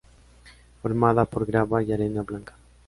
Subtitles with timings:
[0.81, 2.55] Formada por grava y arena blanca.